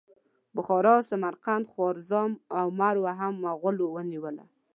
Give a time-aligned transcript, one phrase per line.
[0.55, 4.35] بخارا، سمرقند، خوارزم او مرو هم مغولو ونیول.